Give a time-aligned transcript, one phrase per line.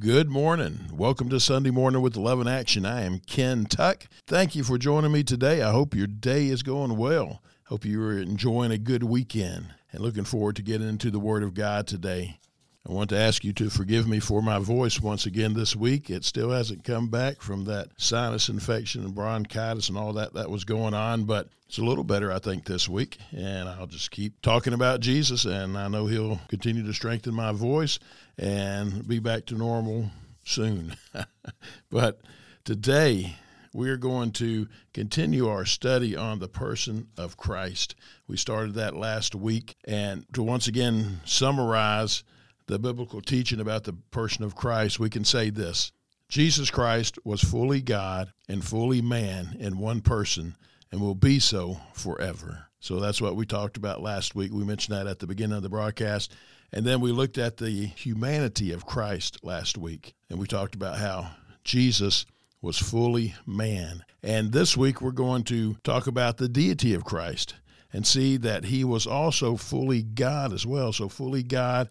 [0.00, 0.90] Good morning.
[0.92, 2.84] Welcome to Sunday Morning with Love in Action.
[2.84, 4.08] I am Ken Tuck.
[4.26, 5.62] Thank you for joining me today.
[5.62, 7.40] I hope your day is going well.
[7.66, 11.54] Hope you're enjoying a good weekend and looking forward to getting into the Word of
[11.54, 12.40] God today.
[12.86, 16.10] I want to ask you to forgive me for my voice once again this week.
[16.10, 20.50] It still hasn't come back from that sinus infection and bronchitis and all that that
[20.50, 23.16] was going on, but it's a little better, I think, this week.
[23.32, 27.52] And I'll just keep talking about Jesus, and I know He'll continue to strengthen my
[27.52, 27.98] voice
[28.36, 30.10] and be back to normal
[30.44, 30.94] soon.
[31.90, 32.20] but
[32.64, 33.36] today,
[33.72, 37.94] we're going to continue our study on the person of Christ.
[38.28, 42.24] We started that last week, and to once again summarize
[42.66, 45.92] the biblical teaching about the person of Christ, we can say this
[46.28, 50.56] Jesus Christ was fully God and fully man in one person
[50.90, 52.66] and will be so forever.
[52.80, 54.52] So that's what we talked about last week.
[54.52, 56.34] We mentioned that at the beginning of the broadcast.
[56.72, 60.14] And then we looked at the humanity of Christ last week.
[60.28, 61.30] And we talked about how
[61.62, 62.26] Jesus
[62.60, 64.04] was fully man.
[64.22, 67.54] And this week we're going to talk about the deity of Christ
[67.92, 70.92] and see that he was also fully God as well.
[70.92, 71.88] So, fully God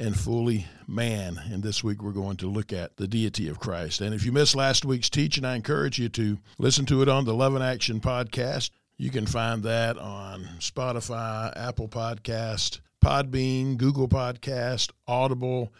[0.00, 1.40] and fully man.
[1.52, 4.00] And this week we're going to look at the deity of Christ.
[4.00, 7.26] And if you missed last week's teaching, I encourage you to listen to it on
[7.26, 8.70] the Love in Action podcast.
[8.96, 15.72] You can find that on Spotify, Apple Podcast, Podbean, Google Podcast, Audible,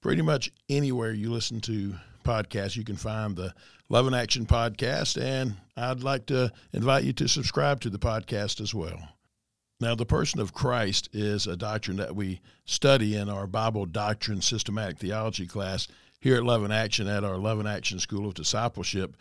[0.00, 3.54] pretty much anywhere you listen to podcasts, you can find the
[3.88, 5.20] Love in Action podcast.
[5.20, 8.98] And I'd like to invite you to subscribe to the podcast as well.
[9.80, 14.42] Now, the person of Christ is a doctrine that we study in our Bible Doctrine
[14.42, 15.86] Systematic Theology class
[16.18, 19.16] here at Love in Action at our Love in Action School of Discipleship.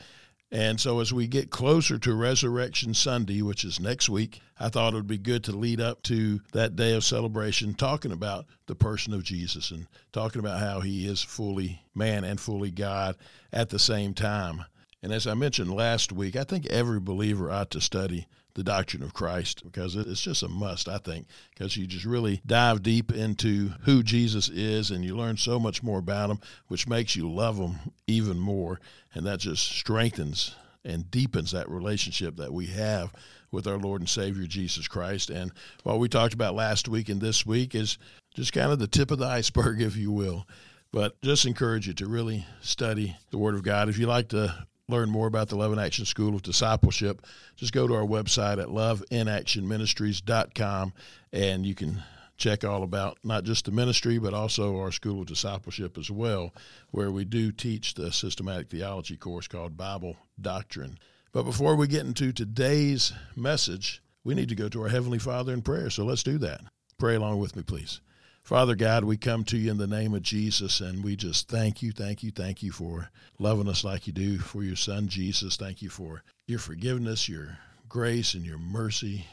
[0.52, 4.94] And so, as we get closer to Resurrection Sunday, which is next week, I thought
[4.94, 8.74] it would be good to lead up to that day of celebration talking about the
[8.74, 13.16] person of Jesus and talking about how he is fully man and fully God
[13.54, 14.66] at the same time.
[15.04, 18.26] And as I mentioned last week, I think every believer ought to study
[18.58, 22.42] the doctrine of Christ because it's just a must, I think, because you just really
[22.44, 26.88] dive deep into who Jesus is and you learn so much more about him, which
[26.88, 27.76] makes you love him
[28.08, 28.82] even more.
[29.14, 33.14] And that just strengthens and deepens that relationship that we have
[33.52, 35.30] with our Lord and Savior Jesus Christ.
[35.30, 35.52] And
[35.84, 38.00] what we talked about last week and this week is
[38.34, 40.48] just kind of the tip of the iceberg, if you will.
[40.92, 43.88] But just encourage you to really study the Word of God.
[43.88, 47.26] If you like to learn more about the Love in Action School of Discipleship,
[47.58, 50.94] just go to our website at loveinaction.ministries.com
[51.34, 52.02] and you can
[52.38, 56.54] check all about not just the ministry, but also our School of Discipleship as well,
[56.92, 60.98] where we do teach the systematic theology course called Bible Doctrine.
[61.34, 65.52] But before we get into today's message, we need to go to our Heavenly Father
[65.52, 65.90] in prayer.
[65.90, 66.62] So let's do that.
[66.98, 68.00] Pray along with me, please.
[68.48, 71.82] Father God, we come to you in the name of Jesus and we just thank
[71.82, 73.10] you, thank you, thank you for
[73.40, 75.58] loving us like you do for your son Jesus.
[75.58, 77.58] Thank you for your forgiveness, your
[77.90, 79.26] grace, and your mercy,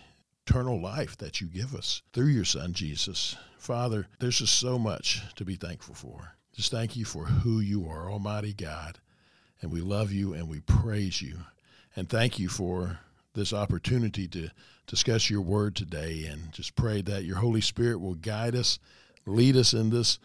[0.44, 3.36] eternal life that you give us through your son Jesus.
[3.56, 6.34] Father, there's just so much to be thankful for.
[6.52, 8.98] Just thank you for who you are, Almighty God.
[9.62, 11.36] And we love you and we praise you.
[11.94, 12.98] And thank you for
[13.34, 14.48] this opportunity to
[14.88, 18.80] discuss your word today and just pray that your Holy Spirit will guide us
[19.26, 20.18] lead us in this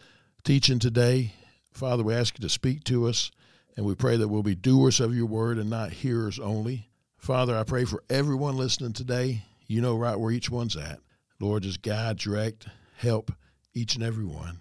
[0.44, 1.34] teaching today.
[1.72, 3.30] Father, we ask you to speak to us,
[3.76, 6.88] and we pray that we'll be doers of your word and not hearers only.
[7.18, 9.42] Father, I pray for everyone listening today.
[9.66, 11.00] You know right where each one's at.
[11.38, 12.66] Lord, just guide, direct,
[12.96, 13.32] help
[13.74, 14.60] each and every one.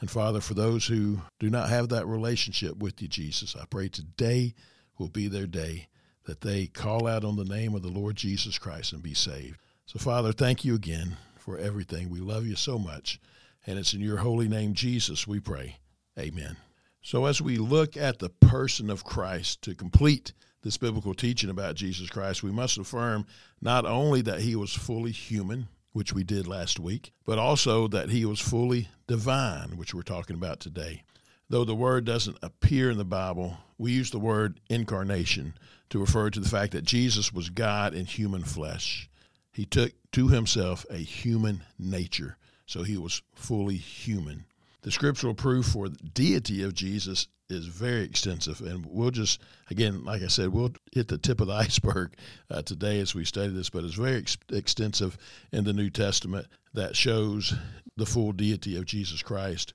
[0.00, 3.88] And Father, for those who do not have that relationship with you, Jesus, I pray
[3.88, 4.54] today
[4.98, 5.88] will be their day
[6.24, 9.58] that they call out on the name of the Lord Jesus Christ and be saved.
[9.86, 12.10] So, Father, thank you again for everything.
[12.10, 13.20] We love you so much.
[13.66, 15.76] And it's in your holy name, Jesus, we pray.
[16.18, 16.56] Amen.
[17.02, 20.32] So, as we look at the person of Christ to complete
[20.62, 23.26] this biblical teaching about Jesus Christ, we must affirm
[23.60, 28.10] not only that he was fully human, which we did last week, but also that
[28.10, 31.04] he was fully divine, which we're talking about today.
[31.50, 35.54] Though the word doesn't appear in the Bible, we use the word incarnation
[35.90, 39.08] to refer to the fact that Jesus was God in human flesh.
[39.52, 44.44] He took to himself a human nature so he was fully human.
[44.82, 49.40] The scriptural proof for the deity of Jesus is very extensive, and we'll just,
[49.70, 52.14] again, like I said, we'll hit the tip of the iceberg
[52.50, 55.16] uh, today as we study this, but it's very ex- extensive
[55.52, 57.54] in the New Testament that shows
[57.96, 59.74] the full deity of Jesus Christ.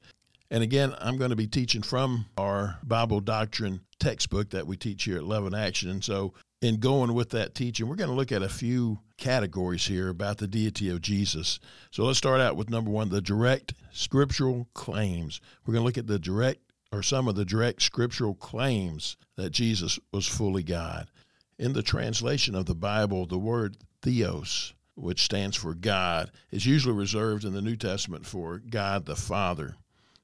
[0.52, 5.04] And again, I'm going to be teaching from our Bible doctrine textbook that we teach
[5.04, 5.90] here at Love in Action.
[5.90, 9.88] And so in going with that teaching, we're going to look at a few categories
[9.88, 11.60] here about the deity of Jesus.
[11.92, 15.42] So let's start out with number one the direct scriptural claims.
[15.66, 16.62] We're going to look at the direct
[16.92, 21.10] or some of the direct scriptural claims that Jesus was fully God.
[21.58, 26.96] In the translation of the Bible, the word theos, which stands for God, is usually
[26.96, 29.76] reserved in the New Testament for God the Father.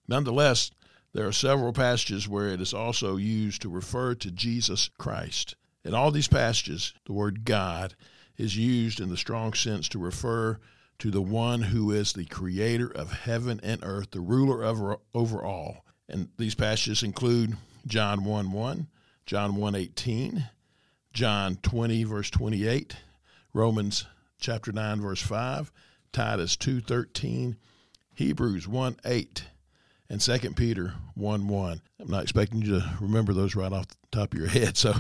[0.08, 0.72] Nonetheless,
[1.14, 5.56] there are several passages where it is also used to refer to Jesus Christ.
[5.84, 7.96] In all these passages, the word God
[8.38, 10.60] is used in the strong sense to refer
[11.00, 15.44] to the one who is the creator of heaven and earth, the ruler over, over
[15.44, 15.86] all.
[16.08, 18.88] And these passages include John 1 1,
[19.26, 20.50] John 1 18,
[21.14, 22.96] John 20, verse 28,
[23.54, 24.06] Romans
[24.40, 25.72] chapter 9, verse 5,
[26.14, 27.58] Titus 2 13,
[28.14, 29.44] Hebrews 1 8,
[30.10, 31.82] and 2 Peter 1 1.
[32.00, 34.94] I'm not expecting you to remember those right off the top of your head, so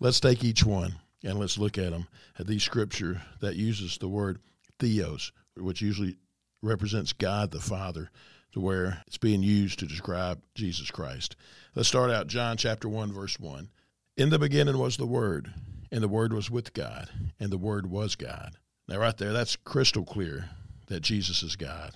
[0.00, 2.08] let's take each one and let's look at them
[2.38, 4.38] at these scripture that uses the word
[4.78, 6.16] theos, which usually
[6.62, 8.10] represents God the Father,
[8.52, 11.36] to where it's being used to describe Jesus Christ.
[11.74, 13.70] Let's start out John chapter 1 verse 1.
[14.16, 15.52] In the beginning was the word,
[15.90, 17.08] and the word was with God,
[17.40, 18.56] and the word was God.
[18.88, 20.50] Now right there that's crystal clear
[20.88, 21.92] that Jesus is God.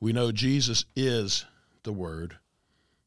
[0.00, 1.44] We know Jesus is
[1.82, 2.36] the Word,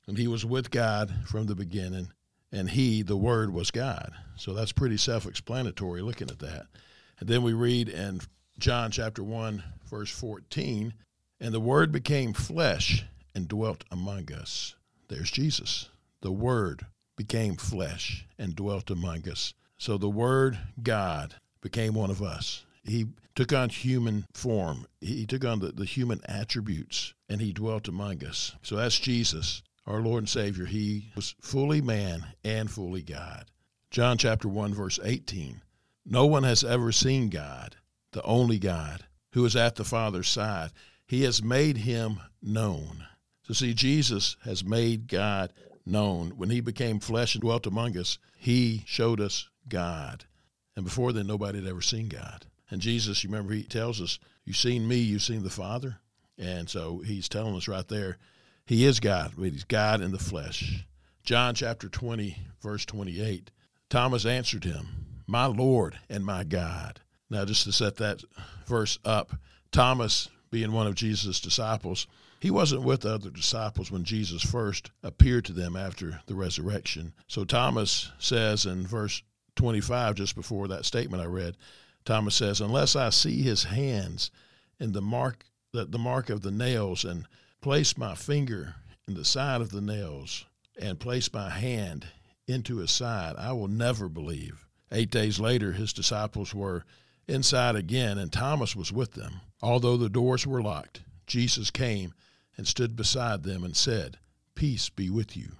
[0.07, 2.11] and He was with God from the beginning,
[2.51, 4.13] and He, the Word, was God.
[4.35, 6.67] So that's pretty self explanatory looking at that.
[7.19, 8.21] And then we read in
[8.59, 10.93] John chapter 1, verse 14,
[11.39, 14.75] and the Word became flesh and dwelt among us.
[15.07, 15.89] There's Jesus.
[16.21, 16.85] The Word
[17.17, 19.53] became flesh and dwelt among us.
[19.77, 22.65] So the Word, God, became one of us.
[22.83, 24.85] He took on human form.
[24.99, 28.55] He took on the, the human attributes and he dwelt among us.
[28.61, 30.65] So that's Jesus, our Lord and Savior.
[30.65, 33.45] He was fully man and fully God.
[33.89, 35.61] John chapter 1, verse 18.
[36.05, 37.75] No one has ever seen God,
[38.11, 40.71] the only God, who is at the Father's side.
[41.05, 43.05] He has made him known.
[43.43, 45.51] So, see, Jesus has made God
[45.85, 46.31] known.
[46.37, 50.25] When he became flesh and dwelt among us, he showed us God.
[50.75, 52.45] And before then, nobody had ever seen God.
[52.69, 55.97] And Jesus, you remember, he tells us, You've seen me, you've seen the Father.
[56.37, 58.17] And so he's telling us right there,
[58.71, 60.85] he is God, but he's God in the flesh.
[61.25, 63.51] John chapter 20, verse 28.
[63.89, 64.87] Thomas answered him,
[65.27, 67.01] My Lord and my God.
[67.29, 68.23] Now, just to set that
[68.65, 69.33] verse up,
[69.73, 72.07] Thomas, being one of Jesus' disciples,
[72.39, 77.11] he wasn't with the other disciples when Jesus first appeared to them after the resurrection.
[77.27, 79.21] So Thomas says in verse
[79.57, 81.57] 25, just before that statement I read,
[82.05, 84.31] Thomas says, Unless I see his hands
[84.79, 87.27] in the mark the, the mark of the nails and
[87.61, 88.75] place my finger
[89.07, 90.45] in the side of the nails
[90.79, 92.07] and place my hand
[92.47, 94.65] into his side, I will never believe.
[94.91, 96.83] Eight days later, his disciples were
[97.27, 99.41] inside again, and Thomas was with them.
[99.61, 102.13] Although the doors were locked, Jesus came
[102.57, 104.17] and stood beside them and said,
[104.55, 105.53] Peace be with you.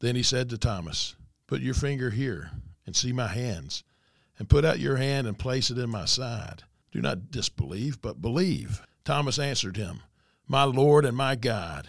[0.00, 1.16] Then he said to Thomas,
[1.46, 2.50] Put your finger here
[2.86, 3.82] and see my hands,
[4.38, 6.62] and put out your hand and place it in my side.
[6.92, 8.80] Do not disbelieve, but believe.
[9.04, 10.00] Thomas answered him,
[10.50, 11.88] My Lord and my God.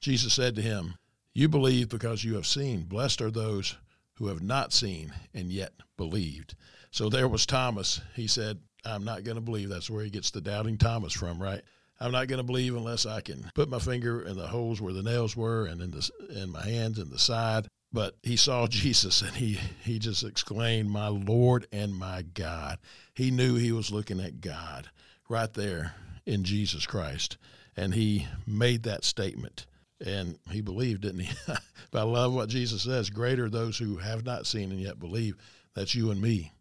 [0.00, 0.96] Jesus said to him,
[1.34, 2.82] You believe because you have seen.
[2.82, 3.76] Blessed are those
[4.14, 6.56] who have not seen and yet believed.
[6.90, 8.00] So there was Thomas.
[8.16, 9.68] He said, I'm not going to believe.
[9.68, 11.62] That's where he gets the doubting Thomas from, right?
[12.00, 14.92] I'm not going to believe unless I can put my finger in the holes where
[14.92, 17.68] the nails were and in the in my hands in the side.
[17.92, 22.80] But he saw Jesus and he he just exclaimed, "My Lord and my God."
[23.14, 24.90] He knew he was looking at God
[25.28, 25.94] right there
[26.26, 27.36] in Jesus Christ.
[27.76, 29.66] And he made that statement.
[30.04, 31.32] And he believed, didn't he?
[31.90, 35.36] but I love what Jesus says greater those who have not seen and yet believe.
[35.74, 36.52] That's you and me.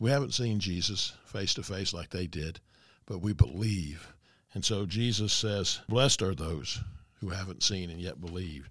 [0.00, 2.60] We haven't seen Jesus face to face like they did,
[3.06, 4.12] but we believe.
[4.54, 6.80] And so Jesus says, Blessed are those
[7.20, 8.70] who haven't seen and yet believe.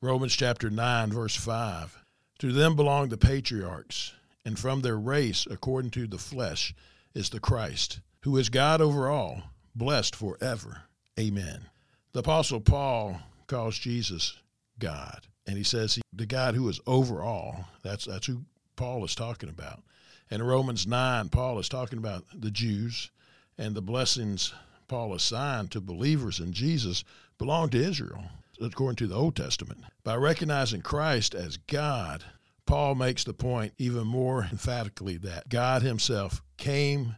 [0.00, 2.02] Romans chapter 9, verse 5.
[2.40, 6.74] To them belong the patriarchs, and from their race, according to the flesh,
[7.14, 9.42] is the Christ, who is God over all
[9.74, 10.82] blessed forever.
[11.18, 11.66] Amen.
[12.12, 14.36] The Apostle Paul calls Jesus
[14.78, 17.66] God, and he says he, the God who is over all.
[17.82, 18.42] That's, that's who
[18.76, 19.82] Paul is talking about.
[20.30, 23.10] In Romans 9, Paul is talking about the Jews
[23.58, 24.54] and the blessings
[24.88, 27.04] Paul assigned to believers in Jesus
[27.38, 28.24] belong to Israel,
[28.60, 29.84] according to the Old Testament.
[30.02, 32.24] By recognizing Christ as God,
[32.66, 37.16] Paul makes the point even more emphatically that God Himself came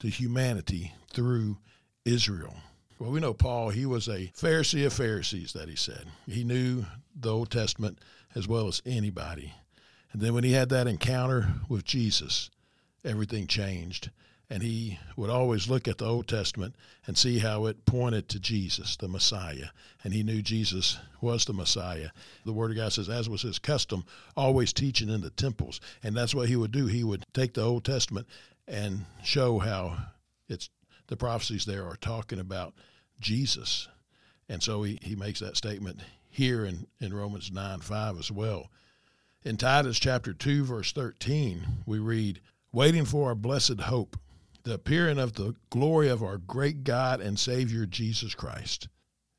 [0.00, 1.58] to humanity through
[2.04, 2.56] Israel.
[3.02, 6.06] Well, we know Paul, he was a Pharisee of Pharisees, that he said.
[6.24, 6.84] He knew
[7.16, 7.98] the Old Testament
[8.36, 9.54] as well as anybody.
[10.12, 12.48] And then when he had that encounter with Jesus,
[13.04, 14.12] everything changed.
[14.52, 18.38] and he would always look at the Old Testament and see how it pointed to
[18.38, 19.68] Jesus, the Messiah.
[20.04, 22.10] And he knew Jesus was the Messiah.
[22.44, 24.04] The Word of God says, as was his custom,
[24.36, 25.80] always teaching in the temples.
[26.02, 26.84] And that's what he would do.
[26.84, 28.26] He would take the Old Testament
[28.68, 29.96] and show how
[30.50, 30.68] it's
[31.06, 32.74] the prophecies there are talking about
[33.22, 33.88] Jesus.
[34.48, 38.70] And so he, he makes that statement here in, in Romans 9 5 as well.
[39.44, 42.40] In Titus chapter 2, verse 13, we read,
[42.72, 44.16] Waiting for our blessed hope
[44.64, 48.88] the appearing of the glory of our great God and Savior Jesus Christ.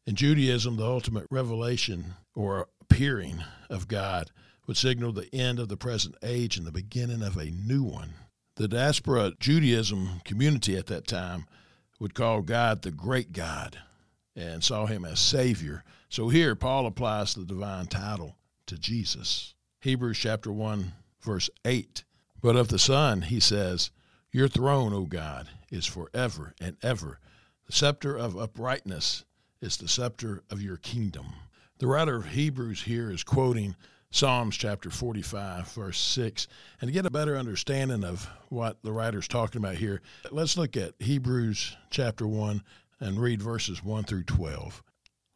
[0.05, 4.31] In Judaism, the ultimate revelation or appearing of God
[4.67, 8.13] would signal the end of the present age and the beginning of a new one.
[8.55, 11.45] The diaspora Judaism community at that time
[11.99, 13.79] would call God the great God
[14.35, 15.83] and saw him as Savior.
[16.09, 18.35] So here, Paul applies the divine title
[18.67, 19.53] to Jesus.
[19.81, 22.03] Hebrews chapter 1, verse 8.
[22.41, 23.91] But of the Son, he says,
[24.31, 27.19] your throne, O God, is forever and ever.
[27.67, 29.25] The scepter of uprightness
[29.61, 31.27] is the scepter of your kingdom.
[31.77, 33.75] The writer of Hebrews here is quoting
[34.13, 36.47] Psalms chapter 45, verse 6.
[36.79, 40.77] And to get a better understanding of what the writer's talking about here, let's look
[40.77, 42.61] at Hebrews chapter 1
[42.99, 44.83] and read verses 1 through 12.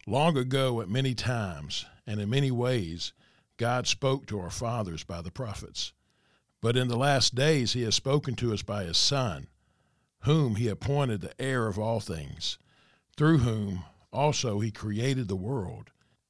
[0.06, 3.14] Long ago, at many times and in many ways,
[3.58, 5.92] God spoke to our fathers by the prophets.
[6.62, 9.48] But in the last days he has spoken to us by his Son,
[10.20, 12.60] whom he appointed the heir of all things,
[13.18, 15.90] through whom also he created the world.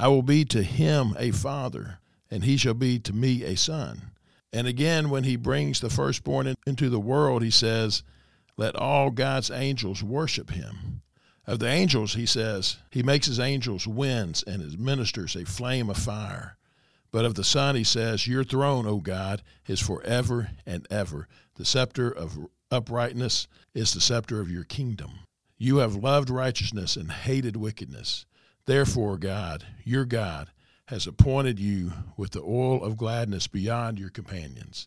[0.00, 1.98] I will be to him a father,
[2.30, 4.12] and he shall be to me a son.
[4.50, 8.02] And again, when he brings the firstborn into the world, he says,
[8.56, 11.02] Let all God's angels worship him.
[11.46, 15.90] Of the angels, he says, He makes his angels winds and his ministers a flame
[15.90, 16.56] of fire.
[17.12, 21.28] But of the Son, he says, Your throne, O God, is forever and ever.
[21.56, 22.38] The scepter of
[22.70, 25.10] uprightness is the scepter of your kingdom.
[25.58, 28.24] You have loved righteousness and hated wickedness.
[28.70, 30.52] Therefore, God, your God,
[30.86, 34.86] has appointed you with the oil of gladness beyond your companions.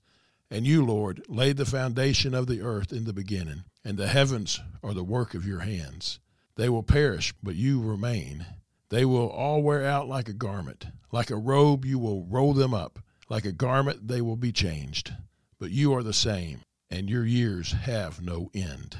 [0.49, 4.61] And you, Lord, laid the foundation of the earth in the beginning, and the heavens
[4.81, 6.21] are the work of your hands.
[6.55, 8.45] They will perish, but you remain
[8.87, 10.85] they will all wear out like a garment.
[11.11, 12.99] Like a robe, you will roll them up.
[13.27, 15.11] Like a garment, they will be changed.
[15.59, 18.97] But you are the same, and your years have no end.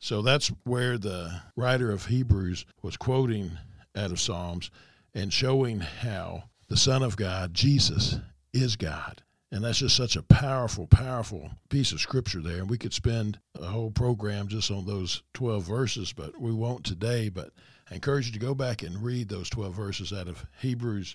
[0.00, 3.58] So that's where the writer of Hebrews was quoting
[3.96, 4.70] out of Psalms
[5.14, 8.18] and showing how the Son of God, Jesus,
[8.52, 9.22] is God.
[9.52, 12.58] And that's just such a powerful, powerful piece of scripture there.
[12.58, 16.84] And we could spend a whole program just on those 12 verses, but we won't
[16.84, 17.28] today.
[17.28, 17.50] But
[17.88, 21.14] I encourage you to go back and read those 12 verses out of Hebrews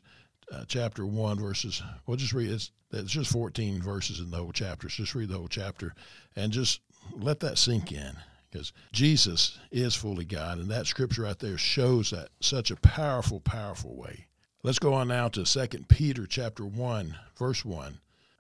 [0.54, 1.84] uh, chapter 1, verses.
[2.06, 4.88] We'll just read it's, it's just 14 verses in the whole chapter.
[4.88, 5.94] So just read the whole chapter
[6.38, 6.80] and just
[7.18, 8.16] let that sink in
[8.51, 10.58] because Jesus is fully God.
[10.58, 14.27] And that scripture right there shows that such a powerful, powerful way.
[14.63, 18.00] Let's go on now to 2 Peter chapter 1, verse 1,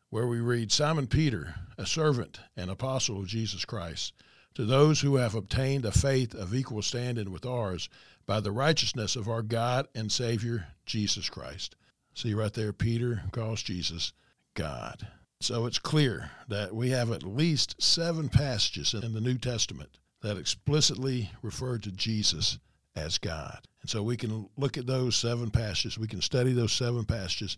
[0.09, 4.13] where we read Simon Peter, a servant and apostle of Jesus Christ,
[4.55, 7.87] to those who have obtained a faith of equal standing with ours
[8.25, 11.75] by the righteousness of our God and Savior, Jesus Christ.
[12.13, 14.11] See right there, Peter calls Jesus
[14.55, 15.07] God.
[15.41, 20.37] So it's clear that we have at least seven passages in the New Testament that
[20.37, 22.59] explicitly refer to Jesus
[22.95, 23.59] as God.
[23.81, 27.57] And so we can look at those seven passages, we can study those seven passages,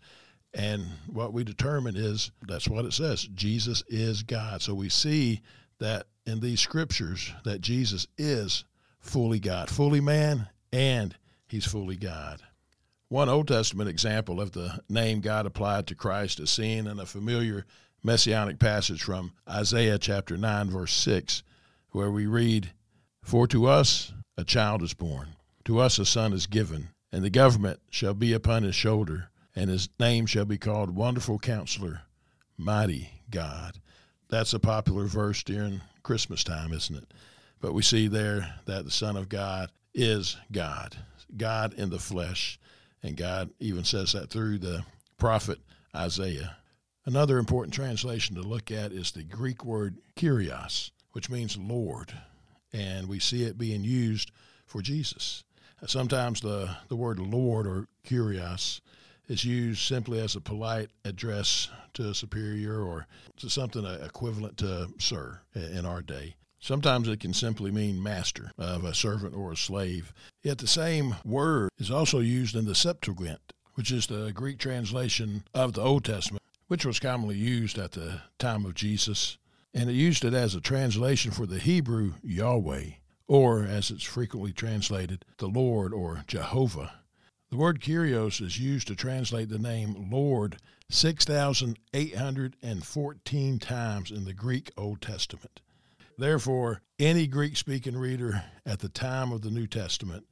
[0.54, 4.62] and what we determine is that's what it says Jesus is God.
[4.62, 5.42] So we see
[5.80, 8.66] that in these scriptures that Jesus is
[9.00, 11.16] fully God, fully man and
[11.48, 12.42] he's fully God.
[13.12, 17.06] One Old Testament example of the name God applied to Christ is seen in a
[17.06, 17.66] familiar
[18.02, 21.44] messianic passage from Isaiah chapter 9, verse 6,
[21.90, 22.72] where we read,
[23.22, 27.30] For to us a child is born, to us a son is given, and the
[27.30, 29.28] government shall be upon his shoulder,
[29.58, 32.04] and his name shall be called Wonderful Counselor,
[32.58, 33.82] Mighty God.
[34.30, 37.14] That's a popular verse during Christmas time, isn't it?
[37.60, 40.96] But we see there that the Son of God is God,
[41.36, 42.58] God in the flesh.
[43.04, 44.84] And God even says that through the
[45.18, 45.60] prophet
[45.96, 46.58] Isaiah.
[47.06, 52.14] Another important translation to look at is the Greek word kyrios, which means Lord.
[52.74, 54.32] and we see it being used
[54.66, 55.44] for Jesus.
[55.86, 58.82] Sometimes the, the word Lord or Kyrios
[59.28, 64.90] is used simply as a polite address to a superior or to something equivalent to
[65.00, 66.36] sir in our day.
[66.60, 70.14] Sometimes it can simply mean master of a servant or a slave.
[70.44, 75.44] Yet the same word is also used in the Septuagint, which is the Greek translation
[75.54, 79.38] of the Old Testament, which was commonly used at the time of Jesus.
[79.72, 82.86] And it used it as a translation for the Hebrew Yahweh,
[83.28, 86.94] or as it's frequently translated, the Lord or Jehovah.
[87.52, 90.58] The word Kyrios is used to translate the name Lord
[90.90, 95.62] 6,814 times in the Greek Old Testament.
[96.18, 100.26] Therefore, any Greek speaking reader at the time of the New Testament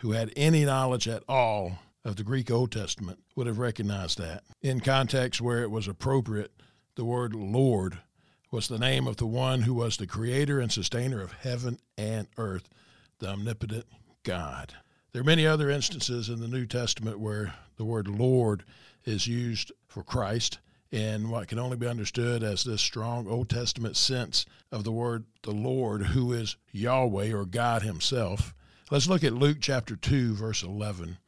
[0.00, 4.44] who had any knowledge at all of the Greek Old Testament would have recognized that.
[4.62, 6.52] In context where it was appropriate,
[6.94, 7.98] the word Lord
[8.50, 12.28] was the name of the one who was the creator and sustainer of heaven and
[12.38, 12.68] earth,
[13.18, 13.84] the omnipotent
[14.22, 14.74] God.
[15.12, 18.64] There are many other instances in the New Testament where the word Lord
[19.04, 20.58] is used for Christ
[20.90, 25.24] in what can only be understood as this strong Old Testament sense of the word
[25.42, 28.54] the Lord, who is Yahweh or God Himself.
[28.90, 31.18] Let's look at Luke chapter 2, verse 11,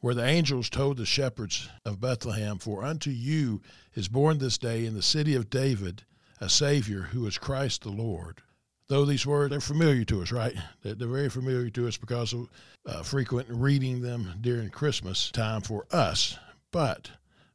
[0.00, 3.62] where the angels told the shepherds of Bethlehem, For unto you
[3.94, 6.04] is born this day in the city of David
[6.40, 8.42] a Savior who is Christ the Lord.
[8.86, 10.54] Though these words are familiar to us, right?
[10.84, 12.48] They're very familiar to us because of
[12.86, 16.38] uh, frequent reading them during Christmas time for us.
[16.70, 17.10] But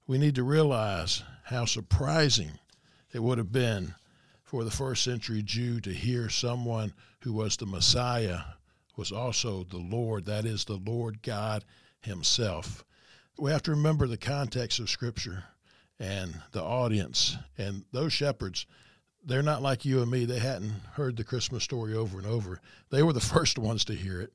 [0.05, 2.59] we need to realize how surprising
[3.13, 3.95] it would have been
[4.43, 8.41] for the first century Jew to hear someone who was the Messiah
[8.97, 11.63] was also the Lord, that is, the Lord God
[12.01, 12.83] Himself.
[13.37, 15.43] We have to remember the context of Scripture
[15.99, 17.37] and the audience.
[17.57, 18.65] And those shepherds,
[19.25, 20.25] they're not like you and me.
[20.25, 22.61] They hadn't heard the Christmas story over and over.
[22.89, 24.33] They were the first ones to hear it.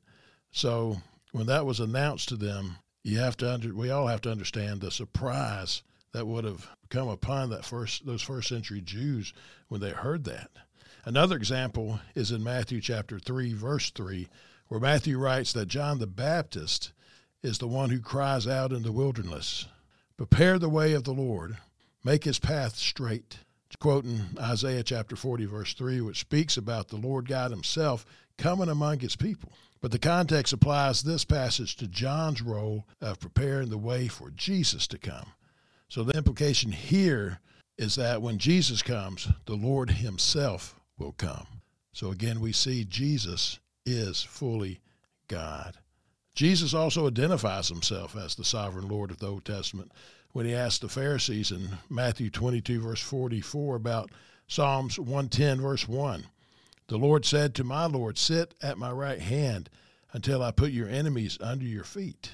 [0.51, 0.99] So
[1.33, 4.81] when that was announced to them, you have to under, we all have to understand
[4.81, 9.33] the surprise that would have come upon that first those first century Jews
[9.69, 10.51] when they heard that.
[11.05, 14.29] Another example is in Matthew chapter 3 verse 3
[14.71, 16.93] where Matthew writes that John the Baptist
[17.43, 19.67] is the one who cries out in the wilderness,
[20.17, 21.59] "Prepare the way of the Lord,
[22.05, 23.39] make his path straight."
[23.81, 28.07] Quoting Isaiah chapter 40 verse 3 which speaks about the Lord God himself
[28.39, 29.53] coming among his people.
[29.81, 34.87] But the context applies this passage to John's role of preparing the way for Jesus
[34.87, 35.33] to come.
[35.89, 37.41] So the implication here
[37.77, 41.47] is that when Jesus comes, the Lord Himself will come.
[41.93, 43.59] So again, we see Jesus
[43.93, 44.81] is fully
[45.29, 45.77] God.
[46.35, 49.93] Jesus also identifies himself as the sovereign Lord of the Old Testament
[50.33, 54.11] when he asked the Pharisees in Matthew 22, verse 44, about
[54.47, 56.27] Psalms 110, verse 1.
[56.89, 59.71] The Lord said to my Lord, Sit at my right hand
[60.13, 62.33] until I put your enemies under your feet.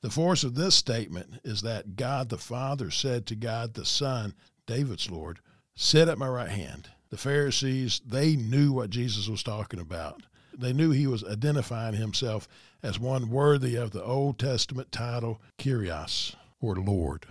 [0.00, 4.34] The force of this statement is that God the Father said to God the Son,
[4.66, 5.40] David's Lord,
[5.74, 6.90] Sit at my right hand.
[7.10, 10.22] The Pharisees, they knew what Jesus was talking about.
[10.56, 12.48] They knew he was identifying himself
[12.82, 17.26] as one worthy of the Old Testament title, Kyrios, or Lord.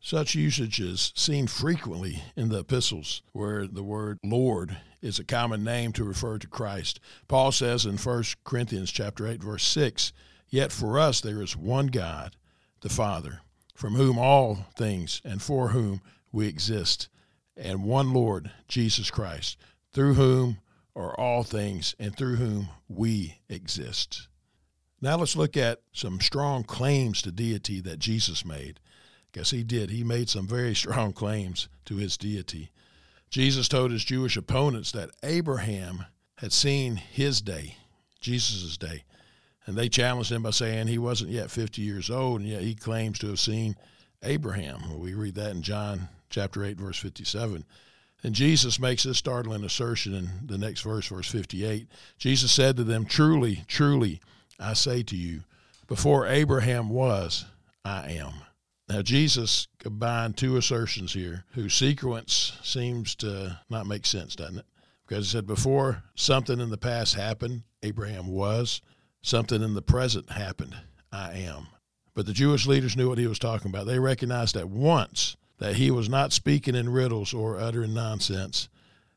[0.00, 5.64] Such usage is seen frequently in the epistles, where the word Lord is a common
[5.64, 7.00] name to refer to Christ.
[7.28, 10.12] Paul says in 1 Corinthians chapter 8, verse 6,
[10.48, 12.36] Yet for us there is one God,
[12.82, 13.40] the Father,
[13.74, 16.00] from whom all things and for whom
[16.30, 17.08] we exist,
[17.56, 19.56] and one Lord, Jesus Christ,
[19.92, 20.58] through whom
[20.96, 24.28] are all things and through whom we exist.
[25.00, 28.80] Now let's look at some strong claims to deity that Jesus made.
[29.32, 29.90] Guess he did.
[29.90, 32.72] He made some very strong claims to his deity.
[33.28, 36.06] Jesus told his Jewish opponents that Abraham
[36.38, 37.76] had seen his day,
[38.20, 39.04] Jesus' day,
[39.66, 42.74] and they challenged him by saying he wasn't yet 50 years old, and yet he
[42.74, 43.76] claims to have seen
[44.22, 44.98] Abraham.
[44.98, 47.64] We read that in John chapter 8, verse 57.
[48.22, 51.86] And Jesus makes this startling assertion in the next verse, verse 58.
[52.18, 54.20] Jesus said to them, Truly, truly,
[54.58, 55.42] I say to you,
[55.86, 57.44] before Abraham was,
[57.84, 58.32] I am.
[58.88, 64.66] Now, Jesus combined two assertions here whose sequence seems to not make sense, doesn't it?
[65.06, 68.80] Because he said, Before something in the past happened, Abraham was.
[69.22, 70.76] Something in the present happened.
[71.12, 71.66] I am.
[72.14, 73.86] But the Jewish leaders knew what he was talking about.
[73.86, 78.68] They recognized at once that he was not speaking in riddles or uttering nonsense.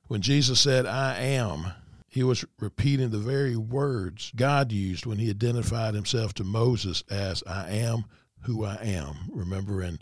[0.08, 1.74] When Jesus said, I am,
[2.08, 7.44] he was repeating the very words God used when he identified himself to Moses as,
[7.46, 8.06] I am
[8.42, 9.30] who I am.
[9.32, 10.00] Remember in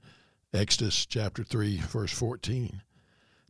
[0.53, 2.81] Exodus chapter 3, verse 14.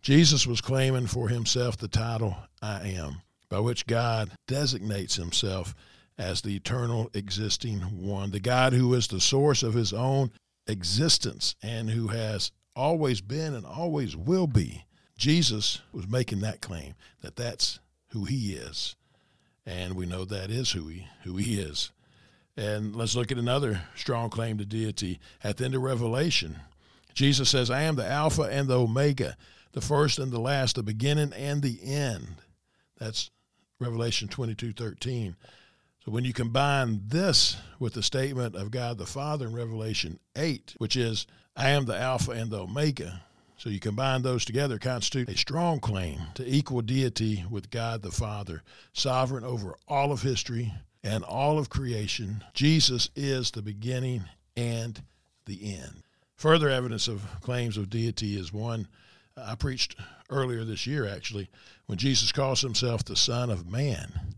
[0.01, 3.21] Jesus was claiming for himself the title, I am.
[3.49, 5.75] by which God designates himself
[6.17, 10.31] as the eternal existing one, the God who is the source of his own
[10.65, 14.85] existence and who has always been and always will be.
[15.17, 18.95] Jesus was making that claim that that's who he is.
[19.65, 21.91] And we know that is who he who he is.
[22.55, 26.57] And let's look at another strong claim to deity at the end of Revelation.
[27.13, 29.35] Jesus says, I am the Alpha and the Omega,
[29.73, 32.35] the first and the last, the beginning and the end.
[32.97, 33.29] That's
[33.79, 35.35] Revelation 22 13.
[36.07, 40.75] So when you combine this with the statement of God the Father in Revelation 8,
[40.77, 43.23] which is, I am the Alpha and the Omega,
[43.57, 48.11] so you combine those together, constitute a strong claim to equal deity with God the
[48.11, 52.41] Father, sovereign over all of history and all of creation.
[52.53, 54.23] Jesus is the beginning
[54.55, 55.03] and
[55.45, 56.03] the end.
[56.37, 58.87] Further evidence of claims of deity is one
[59.35, 59.97] I preached
[60.29, 61.49] earlier this year, actually,
[61.85, 64.37] when Jesus calls himself the Son of Man.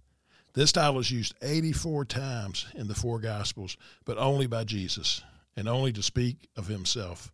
[0.54, 5.22] This title is used 84 times in the four Gospels, but only by Jesus
[5.56, 7.32] and only to speak of himself.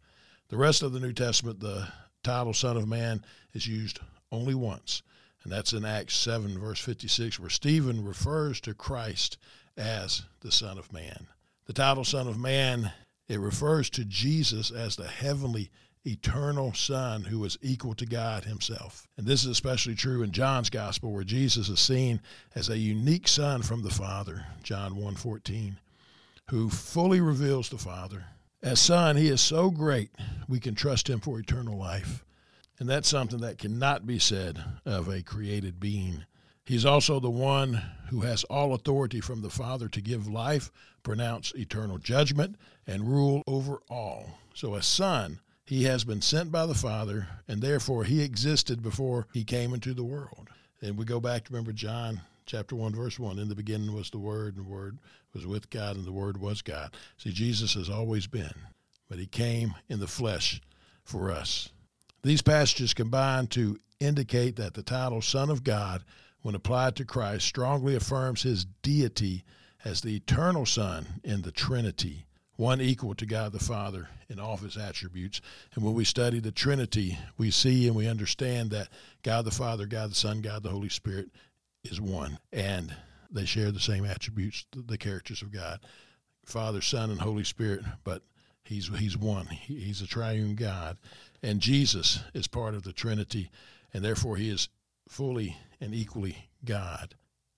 [0.49, 1.87] The rest of the New Testament, the
[2.23, 3.23] title Son of Man
[3.53, 3.99] is used
[4.31, 5.01] only once,
[5.43, 9.37] and that's in Acts 7, verse 56, where Stephen refers to Christ
[9.77, 11.27] as the Son of Man.
[11.67, 12.91] The title Son of Man,
[13.27, 15.71] it refers to Jesus as the heavenly
[16.05, 19.07] eternal Son who is equal to God Himself.
[19.17, 22.21] And this is especially true in John's Gospel, where Jesus is seen
[22.53, 25.77] as a unique Son from the Father, John 1.14,
[26.49, 28.25] who fully reveals the Father.
[28.61, 30.09] As Son, He is so great,
[30.47, 32.23] we can trust Him for eternal life.
[32.79, 36.25] And that's something that cannot be said of a created being.
[36.65, 40.71] He's also the one who has all authority from the Father to give life,
[41.03, 42.55] pronounce eternal judgment,
[42.87, 44.39] and rule over all.
[44.55, 49.27] So, as Son, he has been sent by the Father, and therefore he existed before
[49.33, 50.49] he came into the world.
[50.81, 53.39] And we go back to remember John chapter 1, verse 1.
[53.39, 54.99] In the beginning was the Word, and the Word
[55.33, 56.93] was with God, and the Word was God.
[57.17, 58.53] See, Jesus has always been,
[59.09, 60.61] but he came in the flesh
[61.03, 61.69] for us.
[62.21, 66.03] These passages combine to indicate that the title Son of God,
[66.41, 69.43] when applied to Christ, strongly affirms his deity
[69.83, 74.53] as the eternal Son in the Trinity one equal to God the Father in all
[74.53, 75.41] of his attributes.
[75.73, 78.89] And when we study the Trinity, we see and we understand that
[79.23, 81.29] God the Father, God the Son, God the Holy Spirit
[81.83, 82.39] is one.
[82.53, 82.95] And
[83.31, 85.79] they share the same attributes, the characters of God
[86.45, 88.21] Father, Son, and Holy Spirit, but
[88.63, 89.47] he's, he's one.
[89.47, 90.97] He's a triune God.
[91.41, 93.49] And Jesus is part of the Trinity,
[93.93, 94.69] and therefore he is
[95.09, 97.15] fully and equally God.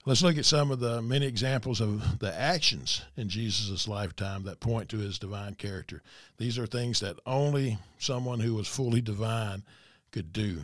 [0.08, 4.62] Let's look at some of the many examples of the actions in Jesus' lifetime that
[4.62, 6.02] point to his divine character.
[6.38, 9.64] These are things that only someone who was fully divine
[10.12, 10.62] could do.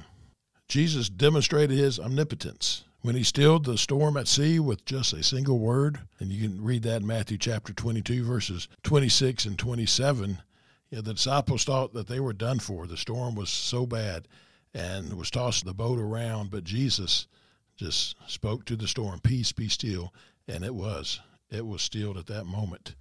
[0.69, 5.59] Jesus demonstrated his omnipotence when he stilled the storm at sea with just a single
[5.59, 5.99] word.
[6.19, 10.37] And you can read that in Matthew chapter 22, verses 26 and 27.
[10.89, 12.87] You know, the disciples thought that they were done for.
[12.87, 14.25] The storm was so bad
[14.73, 17.27] and was tossing the boat around, but Jesus
[17.77, 20.13] just spoke to the storm, Peace, be still.
[20.47, 21.19] And it was.
[21.49, 22.95] It was stilled at that moment.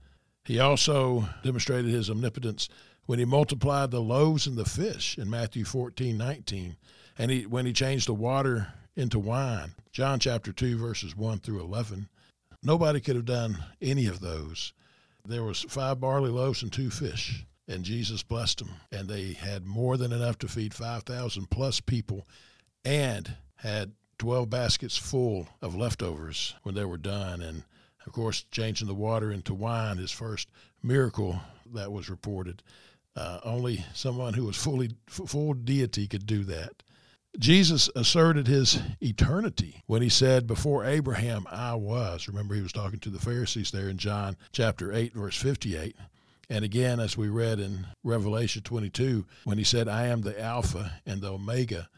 [0.45, 2.69] He also demonstrated his omnipotence
[3.07, 6.77] when he multiplied the loaves and the fish in Matthew 14, 19.
[7.19, 11.61] And he, when he changed the water into wine, John chapter 2, verses 1 through
[11.61, 12.09] 11.
[12.63, 14.73] Nobody could have done any of those.
[15.27, 18.71] There was five barley loaves and two fish, and Jesus blessed them.
[18.91, 22.27] And they had more than enough to feed 5,000 plus people
[22.85, 27.43] and had 12 baskets full of leftovers when they were done.
[27.43, 27.65] And
[28.07, 30.49] of course, changing the water into wine, his first
[30.81, 31.41] miracle
[31.75, 32.63] that was reported.
[33.17, 36.85] Uh, only someone who was fully full deity could do that.
[37.37, 42.29] Jesus asserted his eternity when he said, Before Abraham, I was.
[42.29, 45.97] Remember, he was talking to the Pharisees there in John chapter 8, verse 58.
[46.49, 51.01] And again, as we read in Revelation 22, when he said, I am the Alpha
[51.07, 51.89] and the Omega,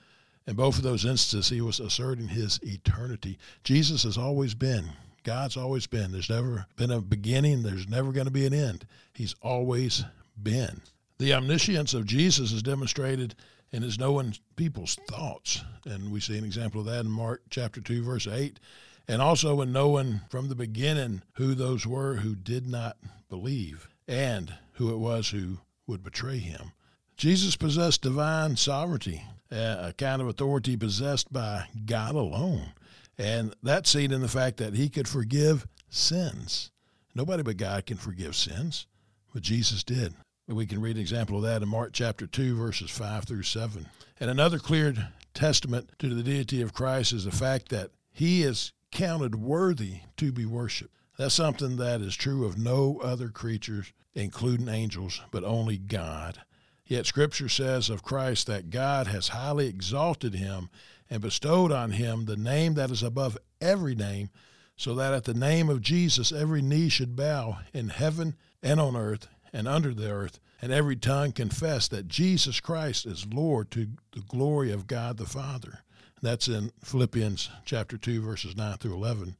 [0.46, 3.38] in both of those instances, he was asserting his eternity.
[3.62, 4.90] Jesus has always been.
[5.22, 6.12] God's always been.
[6.12, 7.62] There's never been a beginning.
[7.62, 8.86] There's never going to be an end.
[9.14, 10.04] He's always
[10.42, 10.82] been.
[11.18, 13.34] The omniscience of Jesus is demonstrated
[13.72, 15.64] in his knowing people's thoughts.
[15.86, 18.60] And we see an example of that in Mark chapter 2, verse 8.
[19.08, 22.96] And also in knowing from the beginning who those were who did not
[23.30, 26.72] believe and who it was who would betray him.
[27.16, 32.72] Jesus possessed divine sovereignty Uh, a kind of authority possessed by God alone.
[33.16, 36.72] And that's seen in the fact that he could forgive sins.
[37.14, 38.86] Nobody but God can forgive sins,
[39.32, 40.14] but Jesus did.
[40.48, 43.86] We can read an example of that in Mark chapter 2, verses 5 through 7.
[44.18, 48.72] And another clear testament to the deity of Christ is the fact that he is
[48.90, 50.94] counted worthy to be worshiped.
[51.16, 56.40] That's something that is true of no other creatures, including angels, but only God.
[56.86, 60.68] Yet Scripture says of Christ that God has highly exalted him
[61.08, 64.30] and bestowed on him the name that is above every name,
[64.76, 68.96] so that at the name of Jesus every knee should bow in heaven and on
[68.96, 73.88] earth and under the earth, and every tongue confess that Jesus Christ is Lord to
[74.12, 75.80] the glory of God the Father.
[76.20, 79.36] That's in Philippians chapter 2 verses 9 through 11.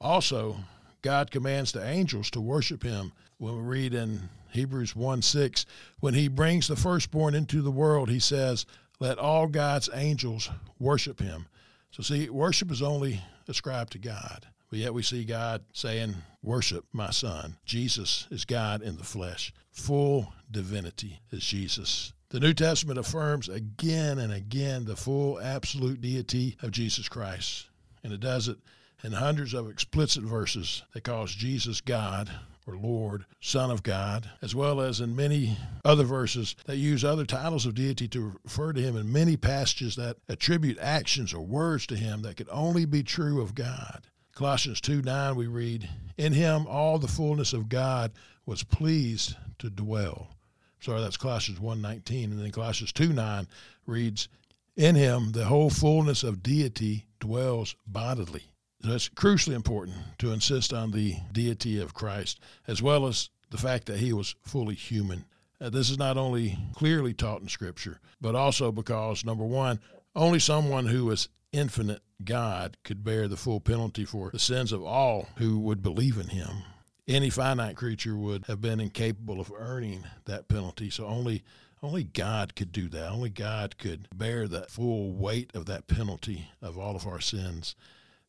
[0.00, 0.58] Also,
[1.02, 3.12] God commands the angels to worship him.
[3.38, 5.66] When we read in Hebrews 1 6,
[6.00, 8.64] when he brings the firstborn into the world, he says,
[8.98, 11.46] Let all God's angels worship him.
[11.90, 14.46] So, see, worship is only ascribed to God.
[14.70, 17.56] But yet we see God saying, Worship my son.
[17.64, 19.52] Jesus is God in the flesh.
[19.70, 22.12] Full divinity is Jesus.
[22.30, 27.68] The New Testament affirms again and again the full absolute deity of Jesus Christ.
[28.02, 28.58] And it does it
[29.04, 32.30] in hundreds of explicit verses that calls Jesus God
[32.66, 37.24] or Lord, Son of God, as well as in many other verses that use other
[37.24, 41.86] titles of deity to refer to him in many passages that attribute actions or words
[41.86, 44.08] to him that could only be true of God.
[44.34, 48.12] Colossians 2 9, we read, In him all the fullness of God
[48.44, 50.36] was pleased to dwell.
[50.80, 52.32] Sorry, that's Colossians 1 19.
[52.32, 53.46] And then Colossians 2 9
[53.86, 54.28] reads,
[54.76, 58.52] In him the whole fullness of deity dwells bodily.
[58.88, 63.86] It's crucially important to insist on the deity of Christ, as well as the fact
[63.86, 65.24] that he was fully human.
[65.60, 69.80] Uh, this is not only clearly taught in Scripture, but also because, number one,
[70.14, 74.82] only someone who is infinite God could bear the full penalty for the sins of
[74.82, 76.62] all who would believe in him.
[77.08, 81.44] Any finite creature would have been incapable of earning that penalty, so only
[81.82, 83.10] only God could do that.
[83.10, 87.76] Only God could bear the full weight of that penalty of all of our sins.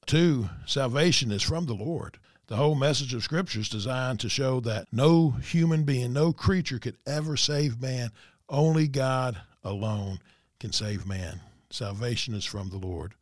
[0.08, 2.18] Two, salvation is from the Lord.
[2.48, 6.80] The whole message of Scripture is designed to show that no human being, no creature
[6.80, 8.12] could ever save man.
[8.48, 10.20] Only God alone
[10.62, 11.42] can save man.
[11.72, 13.16] Salvation is from the Lord.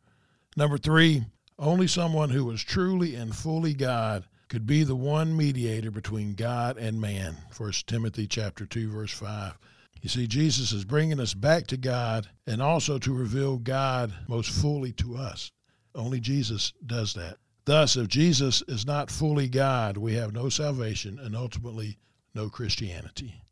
[0.56, 1.24] Number three,
[1.58, 6.78] only someone who is truly and fully God could be the one mediator between God
[6.78, 7.36] and man.
[7.56, 9.58] 1 Timothy chapter 2 verse 5.
[10.02, 14.50] You see Jesus is bringing us back to God and also to reveal God most
[14.50, 15.50] fully to us.
[15.96, 17.38] Only Jesus does that.
[17.64, 21.98] Thus, if Jesus is not fully God, we have no salvation and ultimately
[22.34, 23.42] no Christianity.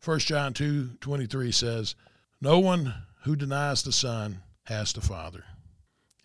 [0.00, 1.96] 1 John 2:23 says,
[2.40, 5.44] "No one who denies the Son has the Father."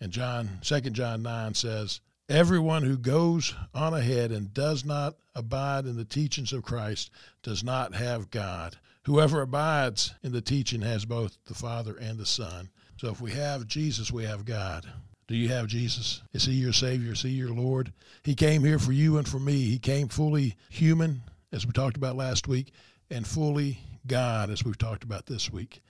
[0.00, 5.86] And John 2 John 9 says, "Everyone who goes on ahead and does not abide
[5.86, 7.10] in the teachings of Christ
[7.42, 8.78] does not have God.
[9.06, 13.32] Whoever abides in the teaching has both the Father and the Son." So if we
[13.32, 14.86] have Jesus, we have God.
[15.26, 16.22] Do you have Jesus?
[16.32, 17.12] Is he your Savior?
[17.12, 17.92] Is he your Lord?
[18.22, 19.62] He came here for you and for me.
[19.62, 22.72] He came fully human, as we talked about last week,
[23.10, 25.82] and fully God, as we've talked about this week.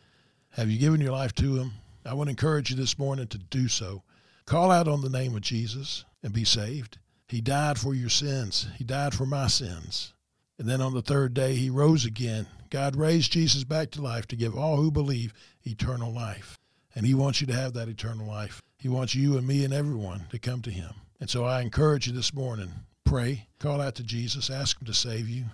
[0.50, 1.72] Have you given your life to him?
[2.06, 4.02] I want to encourage you this morning to do so.
[4.46, 6.98] Call out on the name of Jesus and be saved.
[7.28, 8.68] He died for your sins.
[8.76, 10.12] He died for my sins.
[10.58, 12.46] And then on the third day, he rose again.
[12.70, 15.32] God raised Jesus back to life to give all who believe
[15.64, 16.58] eternal life.
[16.94, 18.62] And he wants you to have that eternal life.
[18.84, 20.90] He wants you and me and everyone to come to him.
[21.18, 22.70] And so I encourage you this morning
[23.02, 25.46] pray, call out to Jesus, ask him to save you.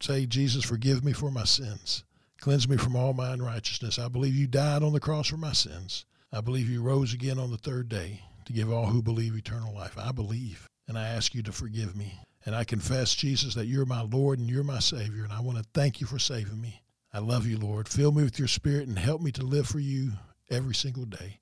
[0.00, 2.02] Say, Jesus, forgive me for my sins.
[2.40, 4.00] Cleanse me from all my unrighteousness.
[4.00, 6.06] I believe you died on the cross for my sins.
[6.32, 9.72] I believe you rose again on the third day to give all who believe eternal
[9.72, 9.96] life.
[9.96, 12.18] I believe, and I ask you to forgive me.
[12.44, 15.58] And I confess, Jesus, that you're my Lord and you're my Savior, and I want
[15.58, 16.82] to thank you for saving me.
[17.12, 17.88] I love you, Lord.
[17.88, 20.14] Fill me with your Spirit and help me to live for you
[20.50, 21.38] every single day.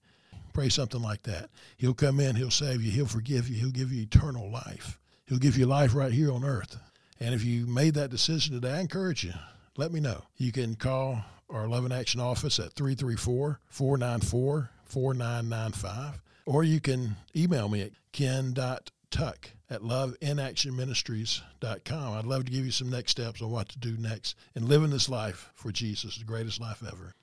[0.54, 1.50] Pray something like that.
[1.76, 4.98] He'll come in, He'll save you, He'll forgive you, He'll give you eternal life.
[5.26, 6.78] He'll give you life right here on earth.
[7.20, 9.32] And if you made that decision today, I encourage you,
[9.76, 10.22] let me know.
[10.36, 17.16] You can call our Love in Action office at 334 494 4995, or you can
[17.34, 22.12] email me at ken.tuck at loveinaction.ministries.com.
[22.12, 24.90] I'd love to give you some next steps on what to do next in living
[24.90, 27.14] this life for Jesus, the greatest life ever.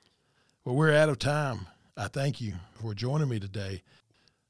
[0.66, 1.68] Well, we're out of time.
[1.98, 3.84] I thank you for joining me today.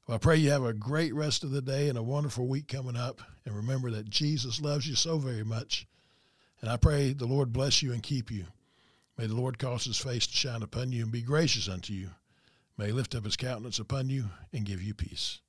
[0.06, 2.68] Well, I pray you have a great rest of the day and a wonderful week
[2.68, 3.20] coming up.
[3.44, 5.86] And remember that Jesus loves you so very much.
[6.60, 8.46] And I pray the Lord bless you and keep you.
[9.18, 12.10] May the Lord cause his face to shine upon you and be gracious unto you.
[12.78, 15.41] May lift up his countenance upon you and give you peace.